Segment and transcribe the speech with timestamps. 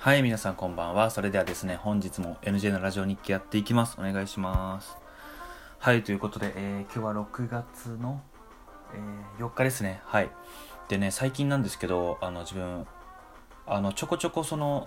[0.00, 1.10] はい、皆さんこんばんは。
[1.10, 3.96] それではですね、本日も NJ のラジオ日記やっていきます。
[3.98, 4.96] お願いします。
[5.80, 8.22] はい、ということで、えー、今日は6月の、
[8.94, 10.00] えー、4日ですね。
[10.04, 10.30] はい。
[10.86, 12.86] でね、最近なんですけど、あの、自分、
[13.66, 14.86] あの、ちょこちょこその、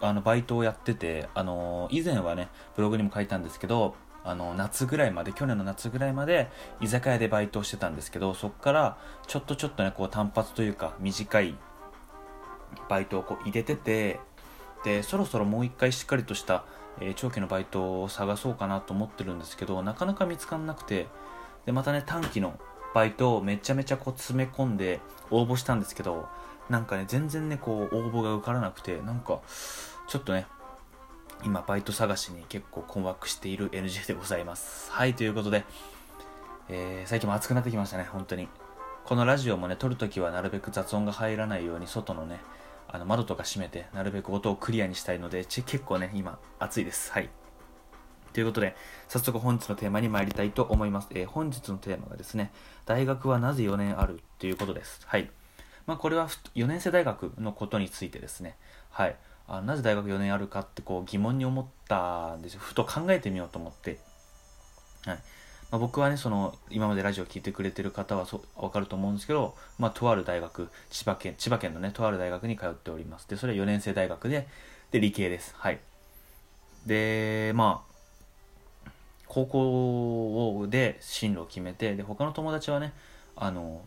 [0.00, 6.48] あの、バイトをやってて、あの、以前はね、ブログにも書いたんですけど、あの、夏ぐらいまで、去年の夏ぐらいまで、
[6.80, 11.56] 居酒屋でバイトをしてたんですけど、そこから、ちょっとちょっとね、こう、単発というか、短い、
[12.88, 14.20] バイトをこう入れてて
[14.84, 16.64] でそろそろもう一回しっかりとした、
[17.00, 21.06] えー、長期のバイトを探そうかなと思ってるんですけどなかなか見つからなくて
[21.66, 22.58] でまたね短期の
[22.94, 26.28] バイトをめちゃめちゃこう詰め込んで応募したんですけど
[26.68, 29.40] なんかね全然ねこう応募が受からなくてなんか
[30.08, 30.46] ちょっとね
[31.44, 34.90] 今バイト探しに結構困惑している NG でございます。
[34.90, 35.64] はいということで、
[36.68, 38.48] えー、最近も暑くなってきましたね本当に。
[39.10, 42.38] このラジオもね撮るときはなるべく雑音が入らないように外のね
[42.86, 47.12] あの窓とか閉めて、なるべく音をクリアにしたいので、結構ね、今、暑いです。
[47.12, 47.28] はい。
[48.32, 48.74] ということで、
[49.06, 51.08] 早速本日のテーマに参りたいと思います。
[51.10, 52.50] えー、本日のテーマがですね、
[52.86, 55.02] 大学はなぜ4年あるということです。
[55.06, 55.30] はい。
[55.86, 58.56] まあ、これは4年生大学のことについてですね、
[58.90, 59.16] はい。
[59.46, 62.60] あなぜ大学4年あるかってこう疑問に思ったんですよ。
[62.60, 64.00] ふと考えてみようと思って。
[65.04, 65.18] はい。
[65.70, 73.28] まあ、僕はね、その、今までラジオを聴いてくれてる方はそわかると思うんですけど、まあ、とある大学、千葉県、千葉県のね、とある大学に通っております。
[73.28, 74.48] で、それは4年生大学で、
[74.90, 75.54] で、理系です。
[75.56, 75.78] はい。
[76.86, 78.90] で、まあ、
[79.28, 82.92] 高校で進路を決めて、で、他の友達はね、
[83.36, 83.82] あの、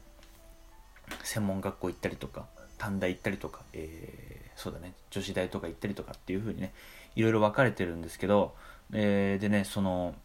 [1.24, 2.46] 専門学校行ったりとか、
[2.78, 6.74] 短大行ったりとか、えー、そうだね、女子大とか行ったりとかっていう風にね、
[7.18, 8.56] いろいろ分かれてるんですけど、
[8.94, 10.16] えー、でね、その、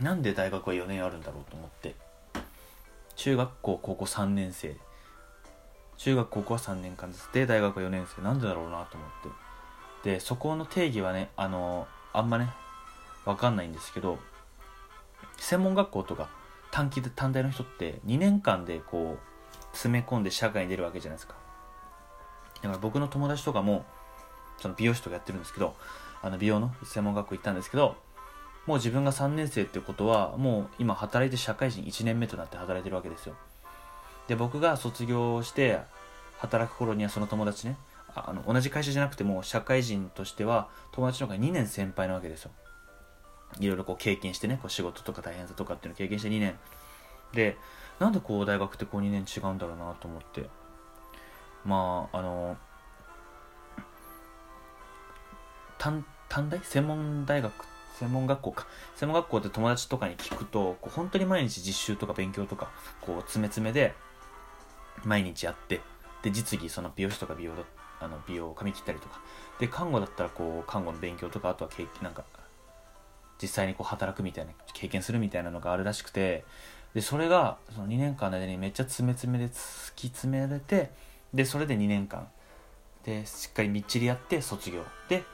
[0.00, 1.94] なんで大学は4年あるんだろうと思って。
[3.16, 4.76] 中学校高校3年生。
[5.96, 8.22] 中学高校は3年間ですで大学は4年生。
[8.22, 9.10] なんでだろうなと思っ
[10.02, 10.10] て。
[10.10, 12.48] でそこの定義はねあのあんまね
[13.24, 14.18] 分かんないんですけど
[15.36, 16.28] 専門学校とか
[16.70, 21.34] 短期で短大の人って2年間でこう詰め込んで社会に出るわけじゃないですか。
[22.62, 23.84] だから僕の友達とかも
[24.58, 25.74] その美容師とかやってるんですけど
[26.22, 27.96] あの美容の専門学校行ったんですけど
[28.68, 33.34] もう自分が3年生ってことはもう今働いて社会人1年目となって働いてるわけですよ。
[34.26, 35.80] で僕が卒業して
[36.36, 37.78] 働く頃にはその友達ね
[38.14, 42.50] あの同じ会社じゃなくても社会人としては友達の方が2年先輩なわけですよ。
[43.58, 46.58] いろいろこう経験してねこう仕事とか大変さとかっていうのを経験して2年。
[47.32, 47.56] で
[47.98, 50.50] なんでこう大学ってこう2年違うんだろうなと思って。
[51.64, 52.58] まああの
[55.78, 56.60] 短短大？
[56.60, 57.50] 専門大学
[57.98, 58.66] 専門学校か。
[58.96, 62.70] 専門学校って友達とかに聞くと、こう本当に毎日実習とか勉強とか、
[63.00, 63.94] こう、詰め詰めで、
[65.04, 65.80] 毎日やって、
[66.22, 67.52] で、実技、その美容師とか美容
[68.00, 69.20] あの美容、髪切ったりとか。
[69.58, 72.24] で、看護だったら、こう、看護の勉強とか、あとは経験、なんか、
[73.40, 76.44] 実際にこう働くみたいな、経験するみたいなのがあるらしくて、
[76.94, 80.90] で、それが、その2年間の間にめっちゃ詰め詰めで突き詰められて、
[81.34, 82.28] で、それで2年間、
[83.04, 84.84] で、しっかりみっちりやって卒業。
[85.08, 85.24] で、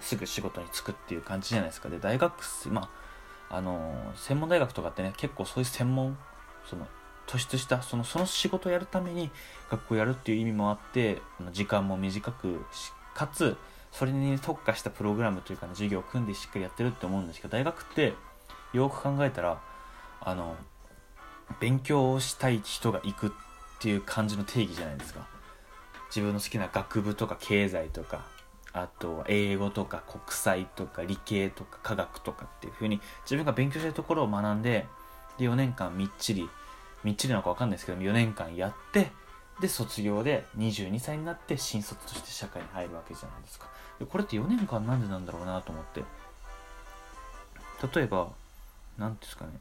[0.00, 1.88] すぐ仕事に就くっていう感じじゃないですか。
[1.88, 2.34] で、大学
[2.70, 2.90] ま
[3.50, 6.18] あ、あの専門大学とかってね、結構そういう専門、
[6.64, 6.86] その、
[7.26, 9.30] 突出した、その、その仕事をやるために
[9.70, 11.20] 学校やるっていう意味もあって、
[11.52, 12.64] 時間も短く
[13.14, 13.56] かつ、
[13.92, 18.14] それに特化したプログラムというか、ね、授業を組んでしっかりやってるって思うんですけど、大学って、
[18.72, 19.60] よく考えたら、
[20.20, 20.56] あの、
[21.60, 23.30] 勉強をしたい人が行くっ
[23.80, 25.26] ていう感じの定義じゃないですか。
[26.08, 28.24] 自分の好きな学部とか経済とか
[28.72, 34.86] あと英語とか国際とか理系とか科学とかっていう風に自分が勉強したいところを学んで
[35.38, 36.48] で4年間みっちり
[37.04, 39.10] みっちりなのか分かんないですけど4年間やって
[39.60, 43.66] で卒業で22歳になって新卒として社会に入るわけじゃないですか。
[43.98, 46.02] でこれって4年間なんでなんだろうなと思って。
[47.96, 48.28] 例えば
[48.96, 49.52] 何ですかね。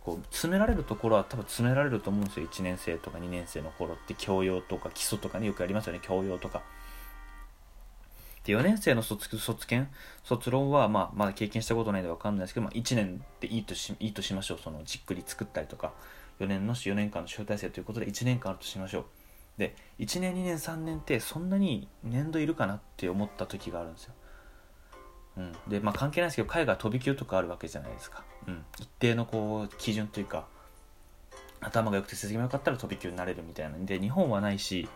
[0.00, 2.46] こう詰められるところは多分詰められると思うんですよ。
[2.46, 6.00] 1年生とか2年生の頃って教養とか基礎とかねよくありますよね。
[6.02, 6.62] 教養とか。
[8.46, 14.58] で、4年生の卒卒検、卒論は、まあ、まだ経験したことないんでわかんないですけど、まあ、1年でいいとしいいとしましょう。
[14.62, 15.92] その、じっくり作ったりとか、
[16.38, 19.04] 4年の4年間の集大成ということで1年間あるとしましょう。
[19.58, 24.14] で、1年、2年、3年ってそんなに年度いるかなって思った時があるんですよ。
[25.38, 25.52] うん。
[25.66, 28.22] で、まあ関係ないですけど、海外飛び級とかあるわけじゃないですか。
[28.46, 28.64] うん。
[28.78, 30.46] 一定のこう、基準というか、
[31.60, 34.88] 頭が良くて成績も良かったら飛び級になれるみたいなんで、日本はないし、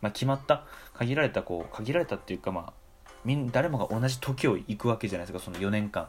[0.00, 0.64] まあ、決まった
[0.94, 2.72] 限られたこう限られたっていうかまあ
[3.24, 6.08] みん誰もが同じ時を行くわけじゃないですかその4年間。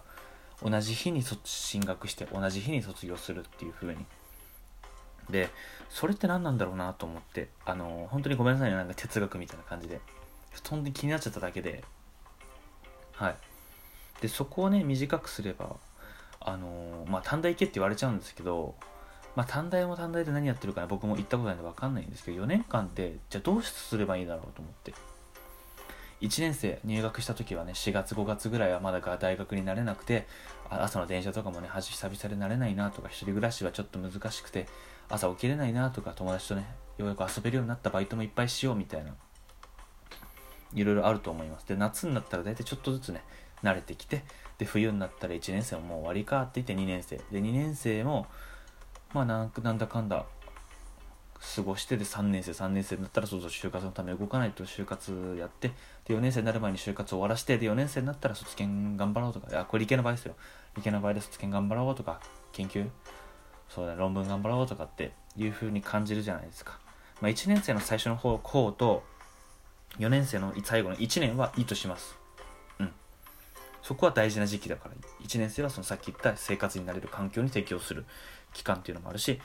[0.64, 4.06] 同じ日に進学して同じ日に卒業するっていう風に。
[5.30, 5.50] で
[5.90, 10.00] それって何なんだろうなと思ってあの本当にごめんなさいねなんか哲学みたいな感じで。
[10.70, 11.84] 本当に気になっちゃっただけで。
[13.14, 13.36] はい。
[14.22, 15.76] でそこをね短くすれば
[16.40, 18.76] あのまあ短大行けって言われちゃうんですけど
[19.36, 24.94] まあ短大も短大で何やってるかね僕も行ったことないんで分かんないんですけど4年間ってじゃあどうすればいいだろうと思って。
[26.22, 30.28] 1年生入学した時はね4月5月ぐらいはまだ大学になれなくて
[30.70, 34.68] 朝の電車とかもね久々で慣れないなとか一人暮らしはちょっと難しくて
[35.10, 36.66] 朝起きれないなとか友達とね
[36.98, 39.14] ようやく遊べるようになったバイトもいっぱいしようみたいな
[40.74, 41.68] いろいろあると思います。
[41.68, 43.24] で夏になったら大体ちょっとずつね
[43.64, 44.24] 慣れてきて
[44.58, 47.18] で冬になったら1年生ももう終わりかって言って2年生。
[47.18, 48.28] で2年生も
[49.14, 50.26] まあなんなんだかんだ
[51.56, 55.72] 過ごしてで3年生3年生になったらそうそう就活のため動かないと就活やって
[56.06, 60.36] で4年生になる前に就活終わらしてで4年生になったら卒検頑張ろうとかいやこれ理系の場合ですよ。
[60.76, 62.22] 理系の場合で卒検頑張ろうとか
[62.52, 62.88] 研究？
[63.68, 66.78] そうだ、論文頑張ろうとかっていう風に感じるじゃないですか、
[67.22, 69.04] まあ、1年生の最初の方方と
[69.98, 72.18] 4年生の最後の1年はいいとします。
[72.80, 72.92] うん。
[73.82, 74.96] そこは大事な時期だから
[75.26, 78.06] 1年生はそのさっき言った生活になれる環境に適応する
[78.54, 79.40] 期間っていうのもあるし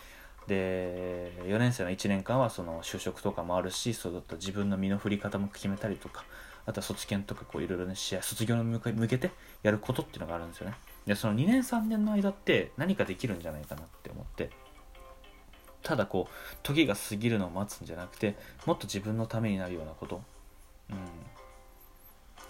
[0.46, 6.24] で4年生の1年間はその就職とかもあるしそうだった自分の身の振り方も決めたりとか
[6.66, 9.30] あとは卒検とかこういろいろね試合卒業に向けて
[9.62, 10.74] やることっていうのがあるんですよね。
[11.06, 14.50] でその2年3年の間って何かできるんじゃないかなって思って。
[15.82, 18.34] ただこう時が過ぎるのを待つんじゃなくて
[18.66, 20.20] もっと自分のためになるようなこと。
[20.90, 20.96] うん。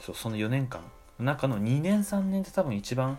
[0.00, 0.80] そうその4年間
[1.18, 3.18] の中の2年3年って多分一番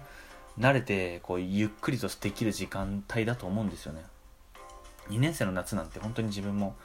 [0.58, 4.04] 慣れてこうゆっくりとできる時間帯だと思うんですよね。
[5.10, 6.76] 2年生の夏なんて本当に自分も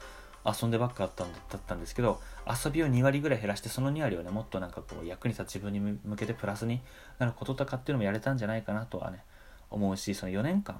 [0.45, 6.81] 遊んでばっかだったんだったんですけど遊びを2割ぐらい減らしてその2割をねもっとなんかこう役に立つ自分に向けてプラスに
[7.19, 9.23] なることとかっていうのもやれたんじゃないかなとはね
[9.69, 10.79] 思うしその4年間っ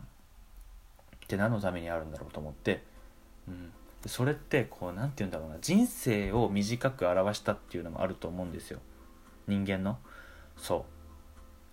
[1.28, 2.84] て何のためにあるんだろうと思って、
[3.48, 3.72] うん、
[4.06, 5.58] それってこう何て言うんだろうな。
[5.62, 8.80] 人生を短く表したっていうのもあると思うんですよ。
[9.48, 9.98] 人間の。
[10.58, 10.84] そう。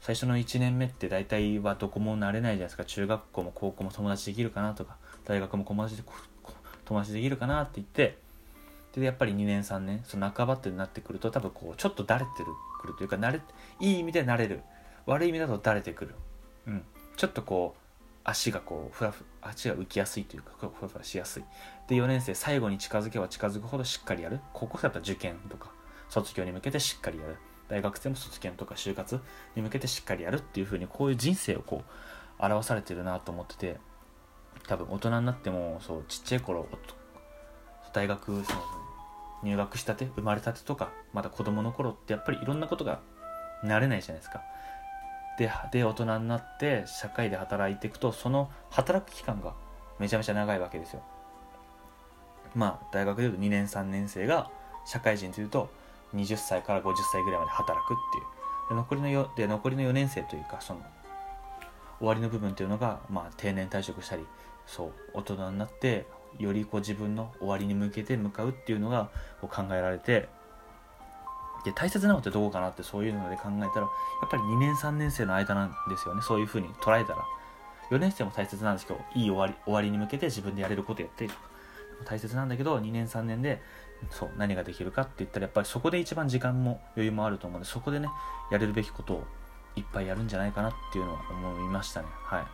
[0.01, 2.85] 最初の1年目って大体はどこも慣れないじゃないですか。
[2.85, 4.97] 中学校も高校も友達できるかなとか。
[5.31, 6.03] 大学も友達で
[6.85, 8.19] 友達できるかなって言って
[8.93, 12.47] でやっぱり2年3年その半ばってなってくると多分こうちょっとだれてる
[12.81, 13.41] くるというか慣れ
[13.79, 14.63] いい意味で慣れる
[15.07, 16.15] 悪い意味だとだれてくる、
[16.67, 16.83] うん、
[17.17, 17.81] ちょっとこう
[18.25, 21.45] 足がこうふらふ足が浮きやすいというかふらふらしやすい。
[21.87, 24.41] で4年生最後に近づけば近づくほどしっかりやる。
[24.53, 25.71] 高校生だったら受験とか
[26.09, 27.37] 卒業に向けてしっかりやる。
[27.69, 29.21] 大学生も卒検とか就活
[29.55, 31.85] に向けてしっかりやるっていう風にこういう人生をこ
[32.41, 33.90] う表されてるなと思ってて。
[34.67, 36.67] 多分大人になってもそうちっちゃい頃
[37.93, 38.63] 大学その
[39.43, 43.01] 入学したて生まれたてとかまだ子供の頃ってやっぱりいろんなことが
[43.65, 44.43] 慣れないじゃないですか。
[45.39, 49.55] でで大人になって社会で働いていくとその働く期間が
[49.99, 51.03] めちゃめちゃ長いわけですよ。
[52.55, 54.51] まあ大学でいうと2年3年生が
[54.85, 55.71] 社会人というと
[56.15, 58.25] 20歳から50歳ぐらいまで働くっていう。
[58.71, 60.81] で残りのよで残りの4年生というかその
[62.01, 64.25] 終わりの部分っていうのが、まあ、定年退職したり
[64.67, 66.07] そう大人になって
[66.39, 69.11] よりこう自分の終わりに向けて向かうっていうのが
[69.41, 70.29] こう考えられて
[71.65, 73.71] で大切なのってどこかなってそういうので考えたらやっ
[74.31, 77.25] ぱり2年3年生の間なんですよねそういうふうに捉えたら。
[77.91, 81.51] 4年生も大切なんですけどいい終わり終わりに向けて自分でやれることやってとか。
[82.07, 83.61] 大切なんだけど2年3年で
[84.11, 88.09] そう何ができるかって言ったらやっぱりそこで一番時間も余裕もあると思うのでそこでね
[88.51, 89.25] やれるべきことを
[89.77, 92.09] いっぱいやるんじゃないかなっていうのは思いましたね。
[92.25, 92.45] はい。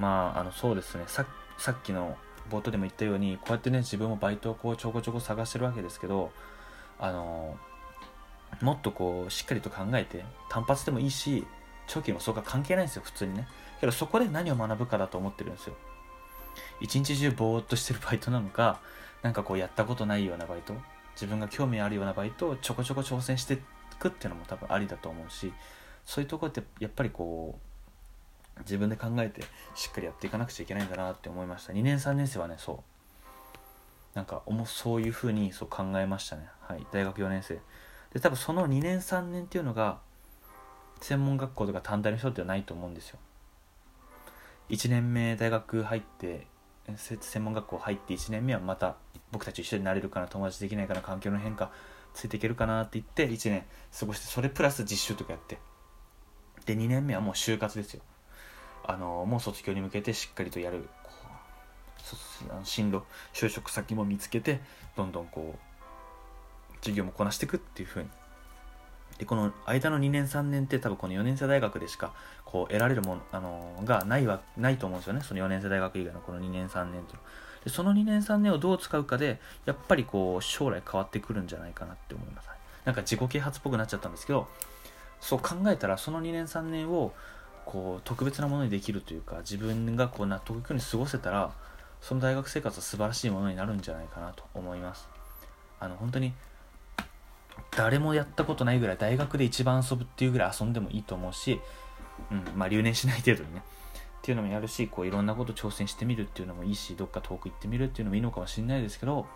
[0.00, 1.04] まああのそうですね。
[1.06, 2.16] ささっきの
[2.50, 6.32] 冒頭でも言ったようにこうやってね自分もバイトをこうちょこちょこ探してるわけですけど
[6.98, 7.56] あの
[8.62, 11.46] もっとこうしっかりと考えて単発でもいいし
[11.86, 13.48] 長期もそうか関係ないんですよ普通にね。
[13.80, 15.74] けどそこで何を学ぶかだと思ってるんですよ。
[16.80, 18.80] 一日中ぼーっとしてるバイトなのか
[19.22, 20.74] なんかこうやったことないようなバイト
[21.14, 23.58] 自分が興味あるようなバイトをちょこちょこ挑戦してい
[23.98, 25.52] くっていうのも多分ありだと思うし
[26.04, 27.58] そういうところってやっぱりこ
[28.56, 29.42] う自分で考えて
[29.74, 31.72] しっかりやっていかなくちゃいけないんだなって思いました。
[31.72, 32.76] 2年3年生はねそう。
[34.14, 36.48] なんかそういうふうにそう考えましたね。
[36.60, 36.84] はい。
[36.90, 37.60] 大学4年生。
[38.12, 39.98] で多分その2年3年っていうのが
[41.00, 43.18] 専門学校とか短大の人ではないと思うんですよ。
[44.70, 46.46] 1年目大学入って
[46.96, 48.96] 専門学校入って1年目はまた
[49.30, 51.70] 僕たち一緒になれるかな友達できないかな環境の変化
[52.14, 53.64] ついていけるかなって言って1年
[53.98, 55.58] 過ごしてそれプラス実習とかやって。
[56.66, 58.02] で2年目はもう就活ですよ。
[58.84, 60.88] あのもう卒業に向けてしっかりとやる
[62.64, 64.60] 進路就職先も見つけて
[64.96, 68.08] どんどんこう授業もこなしていくっていう風に。
[69.18, 72.12] でこの間の2年3年って多分この4年生大学でしか
[72.44, 75.22] こう得られるもの、あのがないはないと思うんですよね。
[75.22, 77.16] その4年生大学以外のこの2年3年と
[77.64, 82.48] でその2年3年をどう使うかでやっぱりこう将来変わってくるんじゃないかなって思います。
[82.84, 84.48] なんか自己啓発っぽくなっちゃったんですけど
[85.20, 87.12] そう考えたらその2年3年を
[87.66, 91.52] こう特別なものにできるというか自分がこう納得いくように過ごせたら
[92.00, 95.06] その大学生活は素晴らしいものになるんじゃないかなと思います。
[95.80, 96.32] あの本当に
[97.76, 101.60] 誰もやったことないぐらい大学で一番遊ぶっていうぐらい遊んでもいいと思うし、
[102.30, 103.62] うんまあ、留年しない程度にね。
[104.18, 109.26] っていうのもやるしこういろんなこと挑戦してみるっていうのもいいしどっか遠く行ってみるっていうのもいいのかもしれないですけど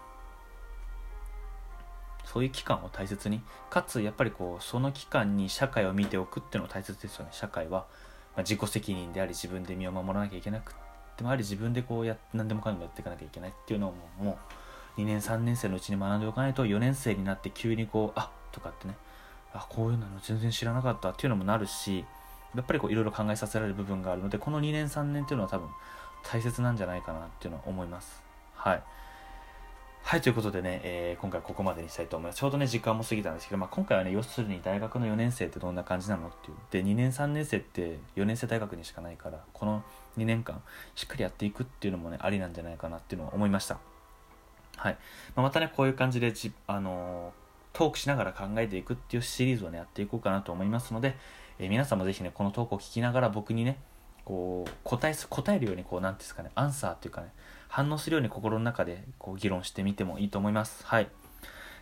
[2.25, 7.87] そういう期間を大切にかつやっぱりこうその期間に社会を見ておくっていうのも大切ですよね社会は、
[8.37, 10.75] まあ、自己責任であり自分で身を守らなきゃいけなく
[11.17, 14.39] てもあり自分でこうや何でもかんでもやっていかなきゃいけないっていうのをも
[14.97, 18.97] う2年3年生のうちに学んでおかないと4年生になって急にこうあとかってね
[19.53, 22.05] あこういうの全然知らなかったっていうのもなるし
[22.55, 25.69] やっぱりこういろいろ考えさせられる部分があるのでこの2年3年っていうのは多分
[26.23, 28.23] 大切なんじゃないかなっていうのは思います
[28.55, 28.83] はい
[30.05, 32.39] はい、ということでね、えー、今回ここまでにしたいと思います。
[32.39, 36.85] ちょうどね、時間も過ぎたんですけど、まあ、今回はね、要するに大学の4年生ってどんな感じなのっていう。
[36.85, 39.83] で、2年3年生って4年生大学にしかないから、この
[40.19, 40.61] 2年間、
[40.97, 43.79] しっかりやっていくっていうのもね、ありなんじゃないかなっていうのは思いました。
[44.77, 44.99] はい。
[45.35, 47.42] まあ、またね、こういう感じでじ、あのー、
[47.73, 51.17] トークしながら考えていくっていうシリーズをね、やっていこうかなと思いますので、
[51.59, 53.79] えー、皆さんもぜひね、このトークを聞きながら僕にね、
[54.25, 57.33] こう、答え、答えるように、こう、なんですかね、アンサーっていうかね、
[57.73, 60.85] 反応するように心の中でこう議論してみてもいいと思います。
[60.87, 61.09] はい。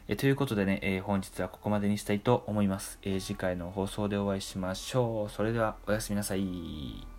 [0.07, 3.01] えということでね、えー、本日はここまでにしたいと思います。
[3.03, 5.31] え、次回の放送でお会いしましょう。
[5.31, 7.10] それではおやすみなさい。